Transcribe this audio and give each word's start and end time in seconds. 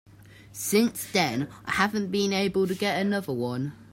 Since 0.51 1.05
then 1.11 1.47
I 1.65 1.73
haven't 1.73 2.09
been 2.09 2.33
able 2.33 2.65
to 2.65 2.73
get 2.73 2.99
another 2.99 3.33
one. 3.33 3.73